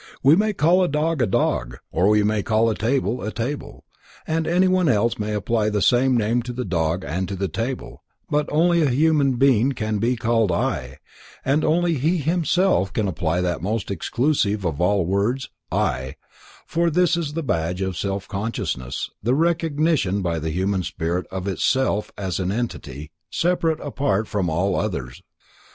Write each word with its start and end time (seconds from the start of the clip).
We 0.23 0.35
may 0.35 0.47
all 0.47 0.53
call 0.55 0.83
a 0.83 0.87
dog, 0.87 1.29
dog; 1.29 1.77
or 1.91 2.09
we 2.09 2.23
may 2.23 2.41
call 2.41 2.71
a 2.71 2.75
table, 2.75 3.29
table, 3.29 3.83
and 4.25 4.47
any 4.47 4.67
one 4.67 4.89
else 4.89 5.19
may 5.19 5.35
apply 5.35 5.69
the 5.69 5.79
same 5.79 6.17
name 6.17 6.41
to 6.41 6.53
the 6.53 6.65
dog 6.65 7.03
and 7.05 7.27
to 7.27 7.35
the 7.35 7.47
table, 7.47 8.01
but 8.27 8.47
only 8.51 8.81
a 8.81 8.89
human 8.89 9.35
being 9.35 9.73
can 9.73 9.99
be 9.99 10.15
called 10.15 10.51
"I" 10.51 10.97
and 11.45 11.63
only 11.63 11.99
he 11.99 12.17
himself 12.17 12.91
can 12.91 13.07
apply 13.07 13.41
that 13.41 13.61
most 13.61 13.91
exclusive 13.91 14.65
of 14.65 14.81
all 14.81 15.05
words, 15.05 15.51
I, 15.71 16.15
for 16.65 16.89
this 16.89 17.15
is 17.15 17.33
the 17.33 17.43
badge 17.43 17.81
of 17.81 17.95
self 17.95 18.27
consciousness, 18.27 19.11
the 19.21 19.35
recognition 19.35 20.23
by 20.23 20.39
the 20.39 20.49
human 20.49 20.81
spirit 20.81 21.27
of 21.29 21.47
itself 21.47 22.11
as 22.17 22.39
an 22.39 22.51
entity, 22.51 23.11
separate 23.29 23.77
and 23.77 23.89
apart 23.89 24.27
from 24.27 24.49
all 24.49 24.75
others. 24.75 25.21